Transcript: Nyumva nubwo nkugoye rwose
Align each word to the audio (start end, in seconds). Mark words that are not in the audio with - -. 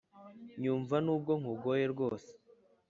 Nyumva 0.63 0.95
nubwo 1.05 1.31
nkugoye 1.41 1.83
rwose 1.93 2.31